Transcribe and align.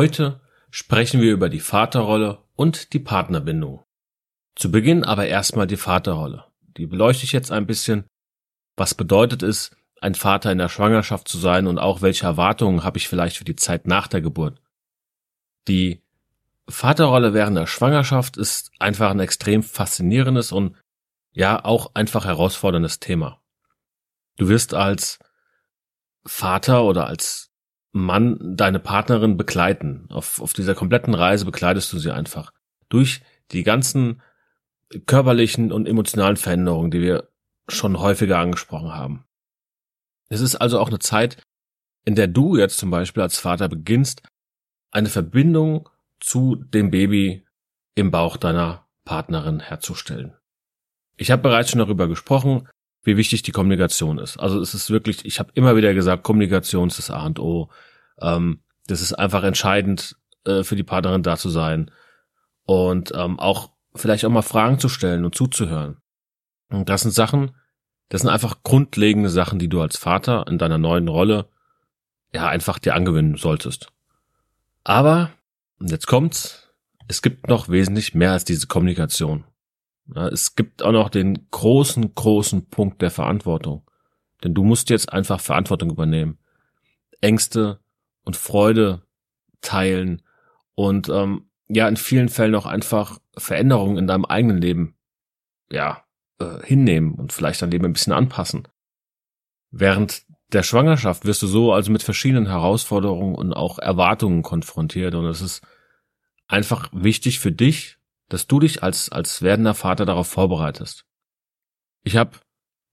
Heute 0.00 0.40
sprechen 0.70 1.20
wir 1.20 1.30
über 1.30 1.50
die 1.50 1.60
Vaterrolle 1.60 2.38
und 2.56 2.94
die 2.94 3.00
Partnerbindung. 3.00 3.84
Zu 4.56 4.72
Beginn 4.72 5.04
aber 5.04 5.26
erstmal 5.26 5.66
die 5.66 5.76
Vaterrolle. 5.76 6.46
Die 6.78 6.86
beleuchte 6.86 7.24
ich 7.24 7.32
jetzt 7.32 7.52
ein 7.52 7.66
bisschen. 7.66 8.06
Was 8.78 8.94
bedeutet 8.94 9.42
es, 9.42 9.76
ein 10.00 10.14
Vater 10.14 10.52
in 10.52 10.56
der 10.56 10.70
Schwangerschaft 10.70 11.28
zu 11.28 11.36
sein 11.36 11.66
und 11.66 11.78
auch 11.78 12.00
welche 12.00 12.24
Erwartungen 12.24 12.82
habe 12.82 12.96
ich 12.96 13.08
vielleicht 13.08 13.36
für 13.36 13.44
die 13.44 13.56
Zeit 13.56 13.86
nach 13.86 14.06
der 14.06 14.22
Geburt? 14.22 14.62
Die 15.68 16.00
Vaterrolle 16.66 17.34
während 17.34 17.58
der 17.58 17.66
Schwangerschaft 17.66 18.38
ist 18.38 18.70
einfach 18.78 19.10
ein 19.10 19.20
extrem 19.20 19.62
faszinierendes 19.62 20.50
und 20.50 20.76
ja 21.32 21.62
auch 21.62 21.94
einfach 21.94 22.24
herausforderndes 22.24 23.00
Thema. 23.00 23.42
Du 24.38 24.48
wirst 24.48 24.72
als 24.72 25.18
Vater 26.24 26.84
oder 26.84 27.06
als 27.06 27.49
Mann 27.92 28.56
deine 28.56 28.78
Partnerin 28.78 29.36
begleiten. 29.36 30.06
Auf, 30.10 30.40
auf 30.40 30.52
dieser 30.52 30.74
kompletten 30.74 31.14
Reise 31.14 31.44
begleitest 31.44 31.92
du 31.92 31.98
sie 31.98 32.12
einfach. 32.12 32.52
Durch 32.88 33.22
die 33.50 33.62
ganzen 33.62 34.22
körperlichen 35.06 35.72
und 35.72 35.86
emotionalen 35.86 36.36
Veränderungen, 36.36 36.90
die 36.90 37.00
wir 37.00 37.28
schon 37.68 37.98
häufiger 37.98 38.38
angesprochen 38.38 38.92
haben. 38.92 39.24
Es 40.28 40.40
ist 40.40 40.56
also 40.56 40.78
auch 40.80 40.88
eine 40.88 40.98
Zeit, 40.98 41.42
in 42.04 42.14
der 42.14 42.28
du 42.28 42.56
jetzt 42.56 42.78
zum 42.78 42.90
Beispiel 42.90 43.22
als 43.22 43.38
Vater 43.38 43.68
beginnst, 43.68 44.22
eine 44.90 45.08
Verbindung 45.08 45.88
zu 46.20 46.56
dem 46.56 46.90
Baby 46.90 47.44
im 47.94 48.10
Bauch 48.10 48.36
deiner 48.36 48.86
Partnerin 49.04 49.60
herzustellen. 49.60 50.34
Ich 51.16 51.30
habe 51.30 51.42
bereits 51.42 51.70
schon 51.70 51.78
darüber 51.78 52.08
gesprochen, 52.08 52.68
wie 53.02 53.16
wichtig 53.16 53.42
die 53.42 53.52
Kommunikation 53.52 54.18
ist. 54.18 54.38
Also 54.38 54.60
es 54.60 54.74
ist 54.74 54.90
wirklich, 54.90 55.24
ich 55.24 55.38
habe 55.38 55.50
immer 55.54 55.76
wieder 55.76 55.94
gesagt, 55.94 56.22
Kommunikation 56.22 56.88
ist 56.88 56.98
das 56.98 57.10
A 57.10 57.24
und 57.24 57.38
O. 57.38 57.70
Ähm, 58.20 58.60
das 58.86 59.00
ist 59.00 59.14
einfach 59.14 59.42
entscheidend 59.42 60.16
äh, 60.44 60.62
für 60.62 60.76
die 60.76 60.82
Partnerin 60.82 61.22
da 61.22 61.36
zu 61.36 61.48
sein 61.48 61.90
und 62.64 63.12
ähm, 63.14 63.38
auch 63.38 63.70
vielleicht 63.94 64.24
auch 64.24 64.30
mal 64.30 64.42
Fragen 64.42 64.78
zu 64.78 64.88
stellen 64.88 65.24
und 65.24 65.34
zuzuhören. 65.34 65.96
Und 66.68 66.88
das 66.88 67.02
sind 67.02 67.12
Sachen, 67.12 67.52
das 68.08 68.20
sind 68.20 68.30
einfach 68.30 68.62
grundlegende 68.62 69.30
Sachen, 69.30 69.58
die 69.58 69.68
du 69.68 69.80
als 69.80 69.96
Vater 69.96 70.46
in 70.48 70.58
deiner 70.58 70.78
neuen 70.78 71.08
Rolle 71.08 71.48
ja 72.32 72.48
einfach 72.48 72.78
dir 72.78 72.94
angewöhnen 72.94 73.36
solltest. 73.36 73.88
Aber, 74.84 75.30
und 75.78 75.90
jetzt 75.90 76.06
kommt's, 76.06 76.68
es 77.08 77.22
gibt 77.22 77.48
noch 77.48 77.68
wesentlich 77.68 78.14
mehr 78.14 78.32
als 78.32 78.44
diese 78.44 78.66
Kommunikation. 78.66 79.44
Es 80.14 80.56
gibt 80.56 80.82
auch 80.82 80.92
noch 80.92 81.08
den 81.08 81.50
großen, 81.50 82.14
großen 82.14 82.66
Punkt 82.66 83.02
der 83.02 83.10
Verantwortung. 83.10 83.88
Denn 84.42 84.54
du 84.54 84.64
musst 84.64 84.90
jetzt 84.90 85.12
einfach 85.12 85.40
Verantwortung 85.40 85.90
übernehmen. 85.90 86.38
Ängste 87.20 87.80
und 88.24 88.36
Freude 88.36 89.02
teilen 89.60 90.22
und 90.74 91.08
ähm, 91.10 91.50
ja, 91.68 91.86
in 91.86 91.96
vielen 91.96 92.28
Fällen 92.28 92.54
auch 92.54 92.66
einfach 92.66 93.18
Veränderungen 93.36 93.98
in 93.98 94.06
deinem 94.06 94.24
eigenen 94.24 94.58
Leben 94.58 94.96
ja, 95.70 96.04
äh, 96.38 96.64
hinnehmen 96.64 97.14
und 97.14 97.32
vielleicht 97.32 97.62
dein 97.62 97.70
Leben 97.70 97.84
ein 97.84 97.92
bisschen 97.92 98.12
anpassen. 98.12 98.66
Während 99.70 100.24
der 100.52 100.62
Schwangerschaft 100.62 101.24
wirst 101.26 101.42
du 101.42 101.46
so 101.46 101.72
also 101.72 101.92
mit 101.92 102.02
verschiedenen 102.02 102.46
Herausforderungen 102.46 103.36
und 103.36 103.52
auch 103.52 103.78
Erwartungen 103.78 104.42
konfrontiert 104.42 105.14
und 105.14 105.26
es 105.26 105.42
ist 105.42 105.62
einfach 106.48 106.88
wichtig 106.92 107.38
für 107.38 107.52
dich 107.52 107.99
dass 108.30 108.46
du 108.46 108.60
dich 108.60 108.82
als, 108.82 109.10
als 109.10 109.42
werdender 109.42 109.74
Vater 109.74 110.06
darauf 110.06 110.28
vorbereitest. 110.28 111.04
Ich 112.02 112.16
habe 112.16 112.38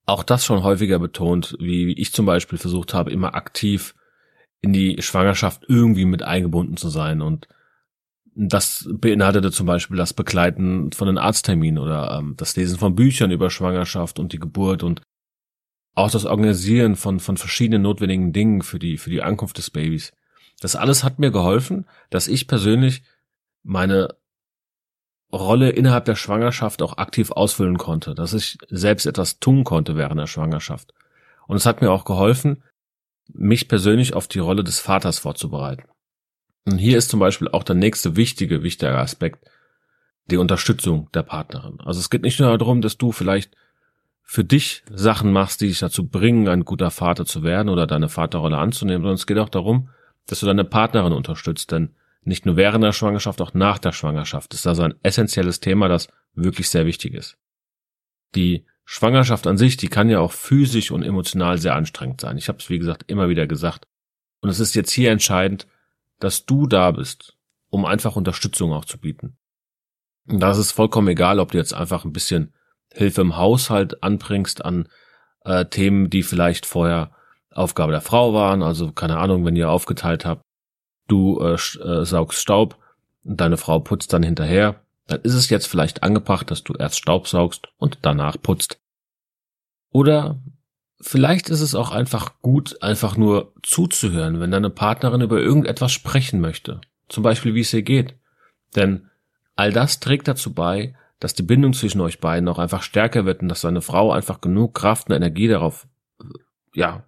auch 0.06 0.24
das 0.24 0.46
schon 0.46 0.64
häufiger 0.64 1.00
betont, 1.00 1.56
wie 1.60 1.94
ich 1.94 2.12
zum 2.12 2.26
Beispiel 2.26 2.58
versucht 2.58 2.94
habe, 2.94 3.12
immer 3.12 3.36
aktiv 3.36 3.96
in 4.62 4.74
die 4.74 5.02
Schwangerschaft 5.02 5.64
irgendwie 5.68 6.06
mit 6.06 6.24
eingebunden 6.24 6.76
zu 6.76 6.90
sein. 6.90 7.22
Und 7.22 7.48
das 8.36 8.90
beinhaltete 8.92 9.52
zum 9.52 9.68
Beispiel 9.68 9.98
das 9.98 10.14
Begleiten 10.14 10.92
von 10.92 11.08
den 11.08 11.18
Arztterminen 11.18 11.78
oder 11.78 12.18
ähm, 12.18 12.34
das 12.38 12.56
Lesen 12.56 12.80
von 12.80 12.96
Büchern 12.96 13.32
über 13.32 13.50
Schwangerschaft 13.50 14.20
und 14.20 14.34
die 14.34 14.40
Geburt 14.40 14.84
und 14.84 15.02
auch 15.94 16.12
das 16.12 16.26
Organisieren 16.26 16.96
von, 16.96 17.20
von 17.20 17.38
verschiedenen 17.38 17.82
notwendigen 17.82 18.34
Dingen 18.34 18.62
für 18.62 18.80
die, 18.80 18.98
für 18.98 19.10
die 19.10 19.24
Ankunft 19.24 19.58
des 19.58 19.72
Babys. 19.72 20.14
Das 20.60 20.76
alles 20.76 21.04
hat 21.04 21.20
mir 21.20 21.32
geholfen, 21.32 21.86
dass 22.10 22.28
ich 22.28 22.48
persönlich 22.48 23.04
meine 23.64 24.16
Rolle 25.32 25.72
innerhalb 25.72 26.06
der 26.06 26.16
Schwangerschaft 26.16 26.82
auch 26.82 26.98
aktiv 26.98 27.32
ausfüllen 27.32 27.78
konnte, 27.78 28.16
dass 28.16 28.34
ich 28.34 28.58
selbst 28.70 29.06
etwas 29.06 29.40
tun 29.40 29.64
konnte 29.64 29.98
während 29.98 30.20
der 30.20 30.28
Schwangerschaft. 30.28 30.94
Und 31.48 31.58
es 31.58 31.66
hat 31.66 31.82
mir 31.82 31.92
auch 31.92 32.06
geholfen, 32.06 32.64
mich 33.34 33.68
persönlich 33.68 34.14
auf 34.14 34.28
die 34.28 34.40
Rolle 34.40 34.64
des 34.64 34.80
Vaters 34.80 35.20
vorzubereiten. 35.20 35.84
Und 36.66 36.78
hier 36.78 36.98
ist 36.98 37.10
zum 37.10 37.20
Beispiel 37.20 37.50
auch 37.50 37.64
der 37.64 37.76
nächste 37.76 38.16
wichtige, 38.16 38.64
wichtige 38.64 38.98
Aspekt, 38.98 39.50
die 40.26 40.38
Unterstützung 40.38 41.10
der 41.14 41.24
Partnerin. 41.24 41.80
Also 41.80 42.00
es 42.00 42.10
geht 42.10 42.24
nicht 42.24 42.40
nur 42.40 42.58
darum, 42.58 42.82
dass 42.82 42.98
du 42.98 43.12
vielleicht 43.12 43.56
für 44.24 44.44
dich 44.44 44.84
Sachen 44.90 45.32
machst, 45.32 45.62
die 45.62 45.68
dich 45.68 45.80
dazu 45.80 46.08
bringen, 46.08 46.50
ein 46.50 46.66
guter 46.66 46.92
Vater 46.92 47.26
zu 47.26 47.44
werden 47.44 47.70
oder 47.70 47.88
deine 47.88 48.10
Vaterrolle 48.10 48.58
anzunehmen, 48.58 49.04
sondern 49.04 49.16
es 49.16 49.28
geht 49.28 49.38
auch 49.38 49.50
darum, 49.50 49.90
dass 50.26 50.42
du 50.42 50.46
deine 50.46 50.66
Partnerin 50.66 51.14
unterstützt, 51.14 51.72
denn 51.72 51.96
nicht 52.28 52.46
nur 52.46 52.58
während 52.58 52.84
der 52.84 52.92
Schwangerschaft, 52.92 53.42
auch 53.42 53.54
nach 53.54 53.80
der 53.80 53.94
Schwangerschaft 53.94 54.54
ist 54.54 54.68
also 54.68 54.84
ein 54.84 54.96
essentielles 55.02 55.62
Thema, 55.62 55.88
das 55.88 56.10
wirklich 56.34 56.70
sehr 56.70 56.86
wichtig 56.86 57.14
ist. 57.14 57.38
Die 58.36 58.66
Schwangerschaft 58.84 59.48
an 59.48 59.58
sich, 59.58 59.78
die 59.78 59.88
kann 59.88 60.10
ja 60.10 60.20
auch 60.20 60.34
physisch 60.34 60.92
und 60.92 61.04
emotional 61.04 61.58
sehr 61.58 61.76
anstrengend 61.76 62.20
sein. 62.20 62.38
Ich 62.38 62.50
habe 62.50 62.60
es, 62.60 62.70
wie 62.70 62.80
gesagt, 62.80 63.10
immer 63.10 63.30
wieder 63.30 63.48
gesagt. 63.48 63.88
Und 64.42 64.50
es 64.50 64.60
ist 64.60 64.76
jetzt 64.76 64.92
hier 64.92 65.12
entscheidend, 65.12 65.68
dass 66.20 66.46
du 66.46 66.68
da 66.68 66.92
bist, 66.92 67.38
um 67.70 67.86
einfach 67.86 68.18
Unterstützung 68.18 68.74
auch 68.74 68.86
zu 68.86 68.98
bieten. 68.98 69.38
Und 70.28 70.42
da 70.42 70.52
ist 70.52 70.72
vollkommen 70.72 71.08
egal, 71.08 71.40
ob 71.40 71.52
du 71.52 71.58
jetzt 71.58 71.74
einfach 71.74 72.04
ein 72.04 72.14
bisschen 72.14 72.54
Hilfe 72.92 73.22
im 73.22 73.38
Haushalt 73.38 74.04
anbringst 74.04 74.66
an 74.66 74.90
äh, 75.46 75.66
Themen, 75.66 76.10
die 76.10 76.24
vielleicht 76.24 76.66
vorher 76.66 77.12
Aufgabe 77.52 77.94
der 77.94 78.02
Frau 78.02 78.34
waren. 78.34 78.64
Also 78.64 78.92
keine 78.92 79.18
Ahnung, 79.18 79.46
wenn 79.46 79.56
ihr 79.56 79.70
aufgeteilt 79.70 80.26
habt, 80.26 80.42
du 81.08 81.40
äh, 81.40 81.54
äh, 81.54 82.06
saugst 82.06 82.40
Staub 82.40 82.78
und 83.24 83.40
deine 83.42 83.58
Frau 83.58 83.80
putzt 83.80 84.14
dann 84.14 84.24
hinterher, 84.24 84.82
dann 85.08 85.22
ist 85.22 85.34
es 85.34 85.50
jetzt 85.50 85.68
vielleicht 85.68 86.04
angebracht, 86.04 86.52
dass 86.52 86.64
du 86.64 86.74
erst 86.74 86.98
Staub 86.98 87.28
saugst 87.28 87.70
und 87.78 88.00
danach 88.02 88.38
putzt. 88.42 88.80
Oder 89.90 90.40
vielleicht 91.00 91.50
ist 91.50 91.62
es 91.62 91.76
auch 91.76 91.92
einfach 91.92 92.34
gut, 92.42 92.82
einfach 92.82 93.18
nur 93.18 93.54
zuzuhören, 93.64 94.40
wenn 94.40 94.52
deine 94.52 94.70
Partnerin 94.70 95.22
über 95.22 95.40
irgendetwas 95.40 95.92
sprechen 95.92 96.42
möchte. 96.42 96.82
Zum 97.08 97.24
Beispiel, 97.24 97.54
wie 97.54 97.62
es 97.62 97.74
ihr 97.74 97.84
geht. 97.84 98.16
Denn 98.76 99.10
all 99.56 99.72
das 99.72 100.00
trägt 100.00 100.28
dazu 100.28 100.54
bei, 100.54 100.94
dass 101.20 101.34
die 101.34 101.44
Bindung 101.44 101.74
zwischen 101.74 102.02
euch 102.02 102.20
beiden 102.20 102.48
auch 102.50 102.60
einfach 102.60 102.84
stärker 102.84 103.26
wird 103.26 103.42
und 103.42 103.50
dass 103.50 103.62
deine 103.62 103.82
Frau 103.82 104.12
einfach 104.12 104.42
genug 104.42 104.76
Kraft 104.76 105.10
und 105.10 105.16
Energie 105.16 105.48
darauf, 105.48 105.88
ja, 106.74 107.04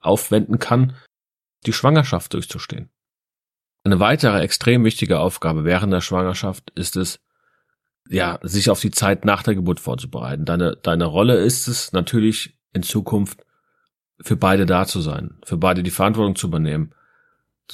aufwenden 0.00 0.58
kann, 0.58 0.94
die 1.66 1.72
Schwangerschaft 1.72 2.32
durchzustehen. 2.34 2.90
Eine 3.88 4.00
weitere 4.00 4.40
extrem 4.40 4.84
wichtige 4.84 5.18
Aufgabe 5.18 5.64
während 5.64 5.94
der 5.94 6.02
Schwangerschaft 6.02 6.70
ist 6.74 6.94
es, 6.94 7.20
ja, 8.06 8.38
sich 8.42 8.68
auf 8.68 8.80
die 8.80 8.90
Zeit 8.90 9.24
nach 9.24 9.42
der 9.42 9.54
Geburt 9.54 9.80
vorzubereiten. 9.80 10.44
Deine, 10.44 10.76
deine 10.76 11.06
Rolle 11.06 11.36
ist 11.36 11.68
es 11.68 11.92
natürlich 11.92 12.58
in 12.74 12.82
Zukunft 12.82 13.46
für 14.20 14.36
beide 14.36 14.66
da 14.66 14.84
zu 14.84 15.00
sein, 15.00 15.38
für 15.42 15.56
beide 15.56 15.82
die 15.82 15.90
Verantwortung 15.90 16.36
zu 16.36 16.48
übernehmen. 16.48 16.92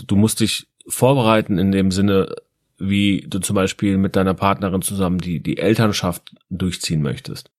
Du 0.07 0.15
musst 0.15 0.39
dich 0.39 0.69
vorbereiten 0.87 1.59
in 1.59 1.73
dem 1.73 1.91
Sinne, 1.91 2.33
wie 2.79 3.27
du 3.27 3.41
zum 3.41 3.57
Beispiel 3.57 3.99
mit 3.99 4.15
deiner 4.15 4.35
Partnerin 4.35 4.83
zusammen 4.83 5.19
die, 5.19 5.43
die 5.43 5.59
Elternschaft 5.59 6.33
durchziehen 6.49 7.03
möchtest. 7.03 7.51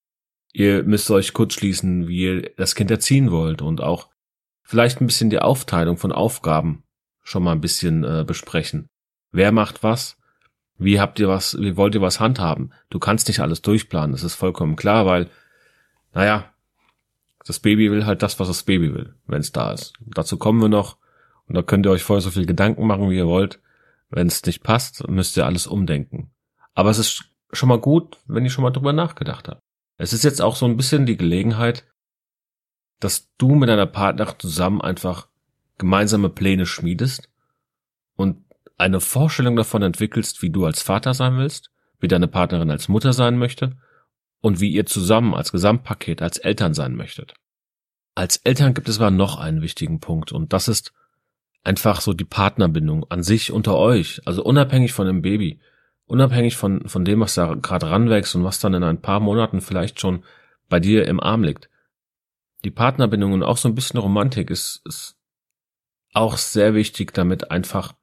Ihr 0.54 0.84
müsst 0.84 1.12
euch 1.12 1.34
kurz 1.34 1.56
schließen, 1.56 2.08
wie 2.08 2.19
ihr 2.22 2.51
das 2.56 2.74
Kind 2.74 2.90
erziehen 2.90 3.31
wollt 3.31 3.62
und 3.62 3.81
auch 3.81 4.08
vielleicht 4.63 5.01
ein 5.01 5.08
bisschen 5.08 5.30
die 5.30 5.40
Aufteilung 5.40 5.98
von 5.98 6.13
Aufgaben 6.13 6.85
schon 7.25 7.44
mal 7.44 7.51
ein 7.51 7.62
bisschen 7.62 8.04
äh, 8.04 8.24
besprechen. 8.25 8.88
Wer 9.31 9.51
macht 9.51 9.83
was? 9.83 10.18
Wie 10.77 11.00
habt 11.00 11.19
ihr 11.19 11.27
was, 11.27 11.60
wie 11.60 11.75
wollt 11.75 11.95
ihr 11.95 12.01
was 12.01 12.19
handhaben? 12.19 12.72
Du 12.89 13.00
kannst 13.00 13.27
nicht 13.27 13.39
alles 13.39 13.62
durchplanen, 13.62 14.12
das 14.12 14.24
ist 14.24 14.36
vollkommen 14.36 14.75
klar, 14.75 15.06
weil, 15.06 15.30
naja, 16.13 16.54
das 17.45 17.60
Baby 17.60 17.92
will 17.92 18.06
halt 18.06 18.22
das, 18.22 18.39
was 18.39 18.48
das 18.48 18.63
Baby 18.63 18.94
will, 18.94 19.16
wenn 19.27 19.42
es 19.42 19.51
da 19.51 19.72
ist. 19.72 19.94
Dazu 20.00 20.38
kommen 20.38 20.62
wir 20.62 20.69
noch. 20.69 20.98
Und 21.48 21.56
da 21.56 21.62
könnt 21.62 21.86
ihr 21.86 21.92
euch 21.92 22.04
vorher 22.04 22.22
so 22.22 22.31
viel 22.31 22.45
Gedanken 22.45 22.88
machen, 22.88 23.10
wie 23.10 23.18
ihr 23.18 23.27
wollt. 23.27 23.60
Wenn 24.10 24.27
es 24.27 24.44
nicht 24.45 24.63
passt, 24.63 25.07
müsst 25.07 25.38
ihr 25.38 25.45
alles 25.45 25.68
umdenken. 25.68 26.31
Aber 26.74 26.89
es 26.89 26.98
ist 26.98 27.25
schon 27.51 27.69
mal 27.69 27.80
gut, 27.80 28.18
wenn 28.27 28.44
ihr 28.44 28.50
schon 28.50 28.63
mal 28.63 28.72
drüber 28.72 28.94
nachgedacht 28.94 29.48
habt. 29.48 29.62
Es 29.98 30.12
ist 30.12 30.24
jetzt 30.24 30.42
auch 30.42 30.56
so 30.56 30.66
ein 30.66 30.77
bisschen 30.77 31.06
die 31.06 31.18
Gelegenheit, 31.18 31.86
dass 33.00 33.30
du 33.38 33.56
mit 33.56 33.69
deiner 33.69 33.86
Partnerin 33.86 34.36
zusammen 34.39 34.81
einfach 34.81 35.27
gemeinsame 35.77 36.30
Pläne 36.30 36.66
schmiedest 36.66 37.30
und 38.16 38.44
eine 38.77 39.00
Vorstellung 39.00 39.56
davon 39.56 39.81
entwickelst, 39.81 40.42
wie 40.42 40.50
du 40.50 40.66
als 40.66 40.81
Vater 40.81 41.13
sein 41.13 41.38
willst, 41.38 41.72
wie 42.00 42.07
deine 42.07 42.27
Partnerin 42.27 42.72
als 42.72 42.88
Mutter 42.88 43.13
sein 43.13 43.38
möchte 43.38 43.77
und 44.42 44.60
wie 44.60 44.69
ihr 44.69 44.86
zusammen 44.86 45.33
als 45.33 45.51
Gesamtpaket 45.51 46.22
als 46.22 46.38
Eltern 46.38 46.74
sein 46.74 46.95
möchtet. 46.95 47.33
Als 48.16 48.38
Eltern 48.38 48.74
gibt 48.74 48.89
es 48.89 49.00
aber 49.00 49.12
noch 49.12 49.38
einen 49.38 49.62
wichtigen 49.62 50.00
Punkt 50.00 50.31
und 50.31 50.54
das 50.54 50.68
ist 50.68 50.94
einfach 51.63 52.01
so 52.01 52.13
die 52.13 52.25
Partnerbindung 52.25 53.06
an 53.10 53.24
sich 53.24 53.51
unter 53.51 53.77
euch, 53.77 54.22
also 54.25 54.44
unabhängig 54.44 54.94
von 54.94 55.07
dem 55.07 55.22
Baby, 55.22 55.60
unabhängig 56.06 56.56
von, 56.56 56.88
von 56.88 57.04
dem, 57.04 57.19
was 57.19 57.36
da 57.36 57.56
gerade 57.56 57.89
ranwächst 57.89 58.36
und 58.36 58.44
was 58.44 58.60
dann 58.60 58.74
in 58.74 58.83
ein 58.83 59.01
paar 59.01 59.19
Monaten 59.19 59.62
vielleicht 59.62 60.00
schon 60.00 60.24
bei 60.69 60.80
dir 60.80 61.07
im 61.07 61.19
Arm 61.19 61.44
liegt. 61.44 61.69
Die 62.63 62.72
Partnerbindung 62.72 63.33
und 63.33 63.44
auch 63.44 63.57
so 63.57 63.68
ein 63.68 63.75
bisschen 63.75 64.00
Romantik 64.00 64.50
ist, 64.50 64.81
ist 64.86 65.14
auch 66.15 66.38
sehr 66.38 66.73
wichtig, 66.73 67.13
damit 67.13 67.51
einfach 67.51 67.94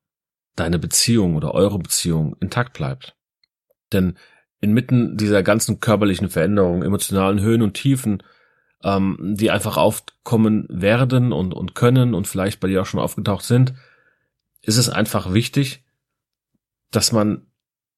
deine 0.56 0.78
Beziehung 0.78 1.36
oder 1.36 1.54
eure 1.54 1.78
Beziehung 1.78 2.36
intakt 2.40 2.74
bleibt. 2.74 3.16
Denn 3.92 4.18
inmitten 4.60 5.16
dieser 5.16 5.42
ganzen 5.42 5.80
körperlichen 5.80 6.28
Veränderungen, 6.28 6.82
emotionalen 6.82 7.40
Höhen 7.40 7.62
und 7.62 7.74
Tiefen, 7.74 8.22
ähm, 8.84 9.34
die 9.36 9.50
einfach 9.50 9.76
aufkommen 9.76 10.66
werden 10.68 11.32
und, 11.32 11.54
und 11.54 11.74
können 11.74 12.14
und 12.14 12.28
vielleicht 12.28 12.60
bei 12.60 12.68
dir 12.68 12.82
auch 12.82 12.86
schon 12.86 13.00
aufgetaucht 13.00 13.44
sind, 13.44 13.74
ist 14.60 14.76
es 14.76 14.88
einfach 14.88 15.32
wichtig, 15.32 15.84
dass 16.90 17.12
man 17.12 17.46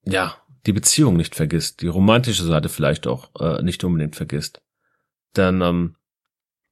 ja 0.05 0.37
die 0.67 0.73
Beziehung 0.73 1.17
nicht 1.17 1.35
vergisst, 1.35 1.83
die 1.83 1.89
romantische 1.89 2.45
Seite 2.45 2.69
vielleicht 2.69 3.07
auch 3.07 3.31
äh, 3.39 3.63
nicht 3.63 3.85
unbedingt 3.85 4.17
vergisst. 4.17 4.63
Denn 5.37 5.61
ähm, 5.61 5.97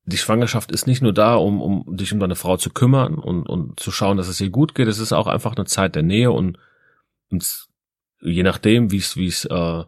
die 0.05 0.17
Schwangerschaft 0.17 0.73
ist 0.73 0.87
nicht 0.87 1.03
nur 1.03 1.13
da, 1.13 1.37
um, 1.37 1.61
um 1.61 1.97
dich 1.97 2.13
um 2.13 2.19
deine 2.19 2.35
Frau 2.35 2.57
zu 2.57 2.71
kümmern 2.71 3.15
und, 3.15 3.49
und 3.49 3.79
zu 3.79 3.93
schauen, 3.93 4.17
dass 4.17 4.29
es 4.29 4.41
ihr 4.41 4.51
gut 4.51 4.75
geht. 4.75 4.89
Es 4.89 4.99
ist 4.99 5.13
auch 5.13 5.29
einfach 5.29 5.55
eine 5.55 5.65
Zeit 5.65 5.95
der 5.95 6.03
Nähe 6.03 6.33
und, 6.33 6.59
und 7.31 7.69
je 8.21 8.43
nachdem, 8.43 8.91
wie 8.91 8.97
es 8.97 9.17
wie 9.17 9.29
es 9.29 9.45
äh, 9.45 9.85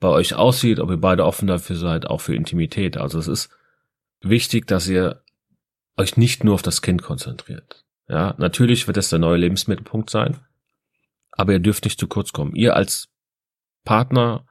bei 0.00 0.08
euch 0.08 0.34
aussieht, 0.34 0.78
ob 0.78 0.90
ihr 0.90 0.96
beide 0.96 1.24
offen 1.24 1.48
dafür 1.48 1.76
seid, 1.76 2.06
auch 2.06 2.20
für 2.20 2.36
Intimität. 2.36 2.96
Also 2.96 3.18
es 3.18 3.26
ist 3.26 3.50
wichtig, 4.20 4.66
dass 4.68 4.86
ihr 4.86 5.22
euch 5.96 6.16
nicht 6.16 6.44
nur 6.44 6.54
auf 6.54 6.62
das 6.62 6.80
Kind 6.80 7.02
konzentriert. 7.02 7.84
Ja, 8.08 8.34
natürlich 8.38 8.86
wird 8.86 8.96
es 8.96 9.10
der 9.10 9.18
neue 9.18 9.38
Lebensmittelpunkt 9.38 10.08
sein, 10.08 10.38
aber 11.32 11.52
ihr 11.52 11.58
dürft 11.58 11.84
nicht 11.84 11.98
zu 11.98 12.06
kurz 12.06 12.32
kommen. 12.32 12.54
Ihr 12.54 12.76
als 12.76 13.08
Partner, 13.84 14.46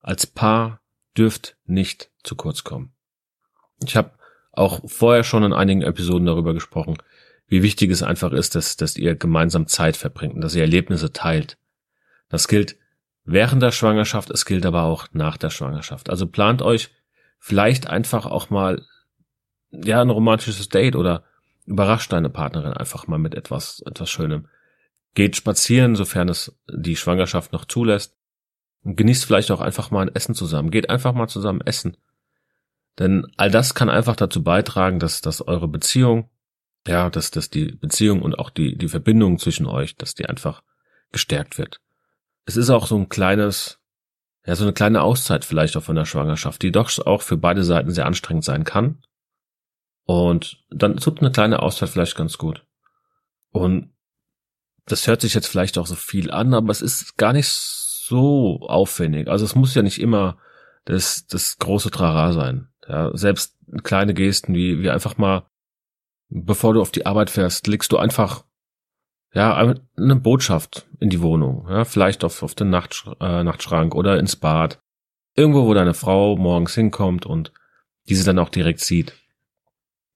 als 0.00 0.26
Paar 0.26 0.80
dürft 1.16 1.56
nicht 1.66 2.10
zu 2.24 2.34
kurz 2.34 2.64
kommen. 2.64 2.94
Ich 3.84 3.94
habe 3.94 4.12
auch 4.52 4.80
vorher 4.86 5.24
schon 5.24 5.42
in 5.42 5.52
einigen 5.52 5.82
Episoden 5.82 6.26
darüber 6.26 6.54
gesprochen, 6.54 6.98
wie 7.46 7.62
wichtig 7.62 7.90
es 7.90 8.02
einfach 8.02 8.32
ist, 8.32 8.54
dass, 8.54 8.76
dass 8.76 8.96
ihr 8.96 9.14
gemeinsam 9.14 9.66
Zeit 9.66 9.96
verbringt 9.96 10.34
und 10.34 10.40
dass 10.42 10.54
ihr 10.54 10.62
Erlebnisse 10.62 11.12
teilt. 11.12 11.58
Das 12.28 12.48
gilt 12.48 12.76
während 13.24 13.62
der 13.62 13.72
Schwangerschaft, 13.72 14.30
es 14.30 14.44
gilt 14.44 14.66
aber 14.66 14.82
auch 14.84 15.08
nach 15.12 15.36
der 15.36 15.50
Schwangerschaft. 15.50 16.10
Also 16.10 16.26
plant 16.26 16.62
euch 16.62 16.90
vielleicht 17.38 17.88
einfach 17.88 18.26
auch 18.26 18.50
mal 18.50 18.82
ja 19.70 20.00
ein 20.00 20.10
romantisches 20.10 20.68
Date 20.68 20.96
oder 20.96 21.24
überrascht 21.66 22.12
deine 22.12 22.30
Partnerin 22.30 22.72
einfach 22.72 23.06
mal 23.06 23.18
mit 23.18 23.34
etwas 23.34 23.82
etwas 23.86 24.10
Schönem. 24.10 24.48
Geht 25.14 25.36
spazieren, 25.36 25.94
sofern 25.94 26.28
es 26.28 26.58
die 26.70 26.96
Schwangerschaft 26.96 27.52
noch 27.52 27.64
zulässt. 27.66 28.16
Und 28.82 28.96
genießt 28.96 29.24
vielleicht 29.24 29.50
auch 29.50 29.60
einfach 29.60 29.90
mal 29.90 30.06
ein 30.06 30.14
Essen 30.14 30.34
zusammen. 30.34 30.70
Geht 30.70 30.90
einfach 30.90 31.12
mal 31.12 31.28
zusammen 31.28 31.60
essen. 31.60 31.96
Denn 32.98 33.26
all 33.36 33.50
das 33.50 33.74
kann 33.74 33.88
einfach 33.88 34.16
dazu 34.16 34.42
beitragen, 34.42 34.98
dass, 34.98 35.20
dass 35.20 35.46
eure 35.46 35.68
Beziehung, 35.68 36.28
ja, 36.86 37.10
dass, 37.10 37.30
dass 37.30 37.48
die 37.50 37.72
Beziehung 37.72 38.22
und 38.22 38.38
auch 38.38 38.50
die, 38.50 38.76
die 38.76 38.88
Verbindung 38.88 39.38
zwischen 39.38 39.66
euch, 39.66 39.96
dass 39.96 40.14
die 40.14 40.26
einfach 40.26 40.62
gestärkt 41.10 41.58
wird. 41.58 41.80
Es 42.44 42.56
ist 42.56 42.70
auch 42.70 42.86
so 42.86 42.96
ein 42.96 43.08
kleines, 43.08 43.80
ja, 44.44 44.56
so 44.56 44.64
eine 44.64 44.72
kleine 44.72 45.02
Auszeit 45.02 45.44
vielleicht 45.44 45.76
auch 45.76 45.82
von 45.82 45.96
der 45.96 46.04
Schwangerschaft, 46.04 46.62
die 46.62 46.72
doch 46.72 46.90
auch 47.06 47.22
für 47.22 47.36
beide 47.36 47.64
Seiten 47.64 47.92
sehr 47.92 48.06
anstrengend 48.06 48.44
sein 48.44 48.64
kann. 48.64 49.02
Und 50.04 50.64
dann 50.70 50.96
tut 50.96 51.20
eine 51.20 51.30
kleine 51.30 51.60
Auszeit 51.62 51.88
vielleicht 51.88 52.16
ganz 52.16 52.36
gut. 52.36 52.66
Und 53.50 53.92
das 54.86 55.06
hört 55.06 55.20
sich 55.20 55.34
jetzt 55.34 55.46
vielleicht 55.46 55.78
auch 55.78 55.86
so 55.86 55.94
viel 55.94 56.30
an, 56.30 56.54
aber 56.54 56.70
es 56.70 56.82
ist 56.82 57.16
gar 57.16 57.32
nicht 57.32 57.48
so 57.48 58.60
aufwendig. 58.62 59.28
Also 59.28 59.44
es 59.44 59.54
muss 59.54 59.74
ja 59.74 59.82
nicht 59.82 60.00
immer 60.00 60.38
das, 60.84 61.26
das 61.26 61.58
große 61.58 61.90
Trara 61.90 62.32
sein. 62.32 62.71
Ja, 62.88 63.16
selbst 63.16 63.56
kleine 63.82 64.14
Gesten 64.14 64.54
wie, 64.54 64.82
wie 64.82 64.90
einfach 64.90 65.18
mal, 65.18 65.46
bevor 66.28 66.74
du 66.74 66.80
auf 66.80 66.90
die 66.90 67.06
Arbeit 67.06 67.30
fährst, 67.30 67.66
legst 67.66 67.92
du 67.92 67.98
einfach, 67.98 68.44
ja, 69.32 69.74
eine 69.96 70.16
Botschaft 70.16 70.86
in 71.00 71.08
die 71.08 71.22
Wohnung. 71.22 71.66
Ja, 71.68 71.84
vielleicht 71.84 72.24
auf, 72.24 72.42
auf 72.42 72.54
den 72.54 72.70
Nachtsch 72.70 73.06
äh, 73.20 73.42
Nachtschrank 73.44 73.94
oder 73.94 74.18
ins 74.18 74.36
Bad. 74.36 74.80
Irgendwo, 75.34 75.66
wo 75.66 75.74
deine 75.74 75.94
Frau 75.94 76.36
morgens 76.36 76.74
hinkommt 76.74 77.24
und 77.24 77.52
diese 78.08 78.24
dann 78.24 78.38
auch 78.38 78.50
direkt 78.50 78.80
sieht. 78.80 79.14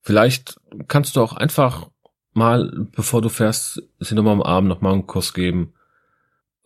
Vielleicht 0.03 0.61
kannst 0.89 1.17
du 1.17 1.23
auch 1.23 1.33
einfach 1.33 1.89
mal, 2.33 2.71
bevor 2.93 3.23
du 3.23 3.29
fährst, 3.29 3.83
sie 3.99 4.15
nochmal 4.15 4.35
am 4.35 4.43
Abend 4.43 4.69
nochmal 4.69 4.93
einen 4.93 5.07
Kuss 5.07 5.33
geben 5.33 5.73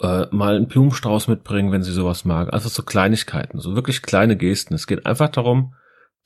äh, 0.00 0.26
mal 0.30 0.56
einen 0.56 0.68
Blumenstrauß 0.68 1.28
mitbringen, 1.28 1.72
wenn 1.72 1.82
sie 1.82 1.92
sowas 1.92 2.24
mag. 2.24 2.52
Also 2.52 2.68
so 2.68 2.82
Kleinigkeiten, 2.82 3.60
so 3.60 3.74
wirklich 3.74 4.02
kleine 4.02 4.36
Gesten. 4.36 4.74
Es 4.74 4.86
geht 4.86 5.06
einfach 5.06 5.28
darum, 5.28 5.74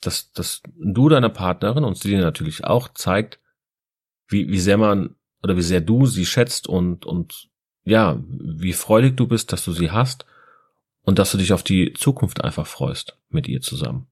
dass, 0.05 0.31
dass 0.31 0.61
du 0.77 1.09
deiner 1.09 1.29
Partnerin 1.29 1.83
und 1.83 1.97
sie 1.97 2.09
dir 2.09 2.21
natürlich 2.21 2.63
auch 2.63 2.89
zeigt, 2.89 3.39
wie, 4.27 4.49
wie 4.49 4.59
sehr 4.59 4.77
man 4.77 5.15
oder 5.43 5.57
wie 5.57 5.61
sehr 5.61 5.81
du 5.81 6.05
sie 6.05 6.25
schätzt 6.25 6.67
und, 6.67 7.05
und 7.05 7.49
ja, 7.83 8.19
wie 8.27 8.73
freudig 8.73 9.15
du 9.15 9.27
bist, 9.27 9.53
dass 9.53 9.63
du 9.63 9.71
sie 9.71 9.91
hast 9.91 10.25
und 11.03 11.19
dass 11.19 11.31
du 11.31 11.37
dich 11.37 11.53
auf 11.53 11.63
die 11.63 11.93
Zukunft 11.93 12.43
einfach 12.43 12.65
freust 12.65 13.17
mit 13.29 13.47
ihr 13.47 13.61
zusammen. 13.61 14.07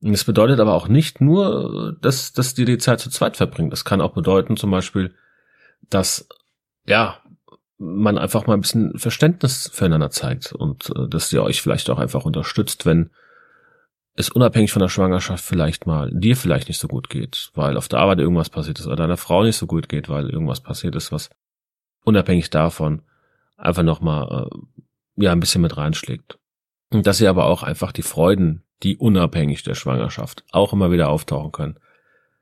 Und 0.00 0.12
das 0.12 0.24
bedeutet 0.24 0.60
aber 0.60 0.74
auch 0.74 0.86
nicht 0.86 1.20
nur, 1.20 1.96
dass, 2.00 2.32
dass 2.32 2.54
dir 2.54 2.66
die 2.66 2.78
Zeit 2.78 3.00
zu 3.00 3.10
zweit 3.10 3.36
verbringt. 3.36 3.72
Das 3.72 3.84
kann 3.84 4.00
auch 4.00 4.12
bedeuten 4.12 4.56
zum 4.56 4.70
Beispiel, 4.70 5.12
dass, 5.90 6.28
ja, 6.86 7.20
man 7.78 8.18
einfach 8.18 8.46
mal 8.46 8.54
ein 8.54 8.60
bisschen 8.60 8.98
Verständnis 8.98 9.70
füreinander 9.72 10.10
zeigt 10.10 10.52
und 10.52 10.90
äh, 10.90 11.08
dass 11.08 11.32
ihr 11.32 11.42
euch 11.42 11.62
vielleicht 11.62 11.90
auch 11.90 11.98
einfach 11.98 12.24
unterstützt, 12.24 12.86
wenn 12.86 13.10
es 14.18 14.30
unabhängig 14.30 14.72
von 14.72 14.80
der 14.80 14.88
Schwangerschaft 14.88 15.44
vielleicht 15.44 15.86
mal 15.86 16.10
dir 16.12 16.36
vielleicht 16.36 16.66
nicht 16.66 16.80
so 16.80 16.88
gut 16.88 17.08
geht, 17.08 17.52
weil 17.54 17.76
auf 17.76 17.86
der 17.86 18.00
Arbeit 18.00 18.18
irgendwas 18.18 18.50
passiert 18.50 18.80
ist 18.80 18.86
oder 18.88 18.96
deiner 18.96 19.16
Frau 19.16 19.44
nicht 19.44 19.56
so 19.56 19.68
gut 19.68 19.88
geht, 19.88 20.08
weil 20.08 20.28
irgendwas 20.28 20.60
passiert 20.60 20.96
ist, 20.96 21.12
was 21.12 21.30
unabhängig 22.04 22.50
davon 22.50 23.02
einfach 23.56 23.84
nochmal 23.84 24.48
äh, 24.50 25.22
ja 25.22 25.30
ein 25.30 25.38
bisschen 25.38 25.62
mit 25.62 25.76
reinschlägt. 25.76 26.36
Und 26.90 27.06
dass 27.06 27.20
ihr 27.20 27.30
aber 27.30 27.46
auch 27.46 27.62
einfach 27.62 27.92
die 27.92 28.02
Freuden, 28.02 28.64
die 28.82 28.96
unabhängig 28.96 29.62
der 29.62 29.76
Schwangerschaft 29.76 30.44
auch 30.50 30.72
immer 30.72 30.90
wieder 30.90 31.10
auftauchen 31.10 31.52
können, 31.52 31.78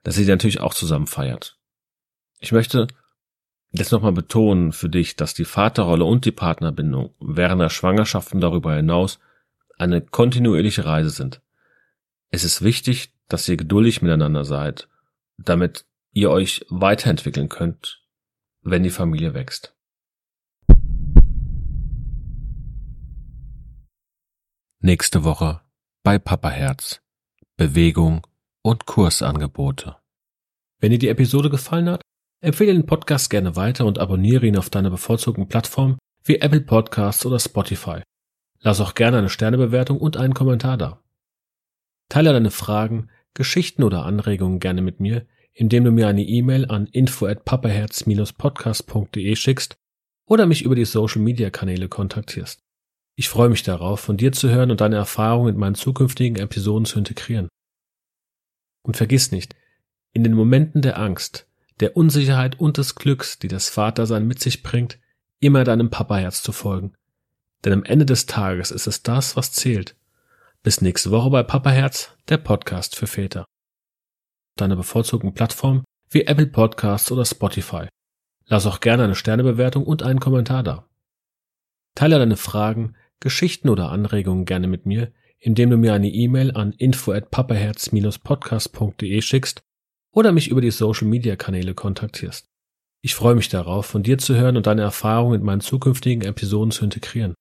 dass 0.03 0.17
ihr 0.17 0.25
die 0.25 0.31
natürlich 0.31 0.61
auch 0.61 0.73
zusammen 0.73 1.07
feiert. 1.07 1.59
Ich 2.39 2.53
möchte 2.53 2.87
jetzt 3.73 3.93
nochmal 3.93 4.13
betonen 4.13 4.73
für 4.73 4.89
dich, 4.89 5.17
dass 5.17 5.35
die 5.35 5.45
Vaterrolle 5.45 6.07
und 6.07 6.25
die 6.25 6.33
Partnerbindung 6.33 7.15
während 7.21 7.61
der 7.61 7.69
Schwangerschaft 7.69 8.33
und 8.33 8.41
darüber 8.41 8.75
hinaus 8.75 9.19
eine 9.77 10.01
kontinuierliche 10.01 10.87
Reise 10.87 11.11
sind. 11.11 11.43
Es 12.31 12.45
ist 12.45 12.63
wichtig, 12.63 13.13
dass 13.29 13.49
ihr 13.49 13.57
geduldig 13.57 14.03
miteinander 14.03 14.45
seid, 14.45 14.89
damit 15.39 15.87
ihr 16.13 16.31
euch 16.31 16.65
weiterentwickeln 16.69 17.49
könnt, 17.49 18.03
wenn 18.63 18.83
die 18.83 18.91
Familie 18.91 19.35
wächst. 19.35 19.75
Nächste 24.81 25.25
Woche 25.25 25.63
bei 26.03 26.19
Papa 26.19 26.51
Herz. 26.51 27.01
Bewegung 27.57 28.27
und 28.63 28.87
Kursangebote. 28.87 29.97
Wenn 30.79 30.91
dir 30.91 30.99
die 30.99 31.09
Episode 31.09 31.49
gefallen 31.49 31.89
hat, 31.89 32.03
Empfehle 32.47 32.75
den 32.75 32.87
Podcast 32.87 33.31
gerne 33.31 33.57
weiter 33.57 33.87
und 33.87 33.99
abonniere 33.99 34.47
ihn 34.47 34.59
auf 34.59 34.69
deiner 34.69 34.91
bevorzugten 34.91 35.49
Plattform, 35.49 35.99
wie 36.23 36.37
Apple 36.37 36.61
Podcasts 36.61 37.25
oder 37.25 37.39
Spotify. 37.39 38.03
Lass 38.61 38.81
auch 38.81 38.95
gerne 38.95 39.19
eine 39.19 39.31
Sternebewertung 39.31 39.99
und 39.99 40.17
einen 40.17 40.35
Kommentar 40.35 40.77
da. 40.77 41.03
Teile 42.09 42.33
deine 42.33 42.51
Fragen, 42.51 43.11
Geschichten 43.35 43.83
oder 43.83 44.05
Anregungen 44.05 44.61
gerne 44.61 44.83
mit 44.83 45.01
mir, 45.01 45.27
indem 45.53 45.85
du 45.85 45.91
mir 45.91 46.09
eine 46.09 46.23
E-Mail 46.23 46.71
an 46.71 46.87
info@papaherz-podcast.de 46.87 49.37
schickst 49.37 49.77
oder 50.27 50.47
mich 50.47 50.63
über 50.63 50.75
die 50.75 50.85
Social 50.85 51.23
Media 51.23 51.49
Kanäle 51.51 51.89
kontaktierst. 51.89 52.61
Ich 53.15 53.31
freue 53.31 53.49
mich 53.49 53.63
darauf, 53.63 54.01
von 54.01 54.19
dir 54.19 54.33
zu 54.33 54.51
hören 54.51 54.71
und 54.71 54.83
deine 54.83 54.97
Erfahrungen 54.97 55.55
in 55.55 55.61
meinen 55.61 55.75
zukünftigen 55.75 56.37
Episoden 56.37 56.85
zu 56.85 56.99
integrieren. 56.99 57.49
Und 58.83 58.97
vergiss 58.97 59.33
nicht, 59.33 59.57
in 60.13 60.23
den 60.23 60.35
Momenten 60.35 60.83
der 60.83 60.99
Angst, 60.99 61.49
der 61.81 61.97
Unsicherheit 61.97 62.61
und 62.61 62.77
des 62.77 62.95
Glücks, 62.95 63.39
die 63.39 63.49
das 63.49 63.71
Vatersein 63.71 64.27
mit 64.27 64.41
sich 64.41 64.63
bringt, 64.63 64.99
immer 65.41 65.65
deinem 65.65 65.91
Papaherz 65.91 66.43
zu 66.43 66.53
folgen. 66.53 66.95
Denn 67.65 67.73
am 67.73 67.85
Ende 67.85 68.07
des 68.07 68.27
Tages 68.27 68.71
ist 68.71 68.87
es 68.87 69.03
das, 69.03 69.37
was 69.37 69.53
zählt. 69.53 69.97
Bis 70.67 70.81
nächste 70.81 71.13
Woche 71.13 71.31
bei 71.31 71.45
Papaherz, 71.45 72.11
der 72.29 72.39
Podcast 72.39 72.97
für 72.97 73.07
Väter. 73.07 73.45
Deine 74.57 74.75
bevorzugten 74.75 75.33
Plattformen 75.33 75.85
wie 76.11 76.23
Apple 76.23 76.49
Podcasts 76.49 77.13
oder 77.13 77.25
Spotify. 77.25 77.87
Lass 78.47 78.67
auch 78.67 78.81
gerne 78.81 79.05
eine 79.05 79.15
Sternebewertung 79.15 79.85
und 79.85 80.03
einen 80.03 80.19
Kommentar 80.19 80.65
da. 80.65 80.89
Teile 81.95 82.19
deine 82.19 82.37
Fragen, 82.37 82.97
Geschichten 83.21 83.69
oder 83.69 83.93
Anregungen 83.93 84.45
gerne 84.45 84.67
mit 84.67 84.87
mir, 84.87 85.13
indem 85.39 85.71
du 85.71 85.77
mir 85.77 85.95
eine 85.95 86.09
E-Mail 86.09 86.51
an 86.57 86.73
info@papaherz-podcast.de 86.73 89.23
schickst 89.23 89.63
oder 90.11 90.33
mich 90.33 90.49
über 90.49 90.63
die 90.63 90.73
Social 90.73 91.07
Media 91.07 91.37
Kanäle 91.37 91.75
kontaktierst. 91.75 92.49
Ich 93.03 93.15
freue 93.15 93.37
mich 93.37 93.51
darauf, 93.51 93.87
von 93.87 94.03
dir 94.03 94.19
zu 94.19 94.35
hören 94.35 94.57
und 94.57 94.67
deine 94.67 94.83
Erfahrungen 94.83 95.39
in 95.39 95.47
meinen 95.47 95.61
zukünftigen 95.61 96.25
Episoden 96.25 96.73
zu 96.73 96.83
integrieren. 96.83 97.37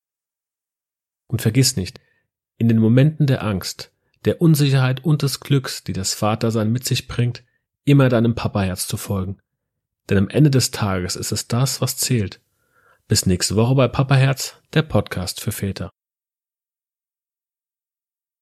Und 1.28 1.42
vergiss 1.42 1.76
nicht, 1.76 2.00
in 2.58 2.68
den 2.68 2.80
Momenten 2.80 3.28
der 3.28 3.44
Angst, 3.44 3.92
der 4.26 4.42
Unsicherheit 4.42 5.04
und 5.04 5.22
des 5.22 5.40
Glücks, 5.40 5.84
die 5.84 5.94
das 5.94 6.14
Vatersein 6.14 6.72
mit 6.72 6.86
sich 6.86 7.08
bringt, 7.08 7.44
immer 7.84 8.10
deinem 8.10 8.36
Papaherz 8.36 8.88
zu 8.88 8.98
folgen. 8.98 9.38
Denn 10.10 10.18
am 10.18 10.30
Ende 10.30 10.50
des 10.50 10.72
Tages 10.72 11.16
ist 11.16 11.32
es 11.32 11.48
das, 11.48 11.82
was 11.82 11.98
zählt. 11.98 12.42
Bis 13.08 13.26
nächste 13.26 13.56
Woche 13.56 13.76
bei 13.76 13.88
Papaherz, 13.88 14.56
der 14.74 14.82
Podcast 14.82 15.42
für 15.42 15.52
Väter. 15.52 15.92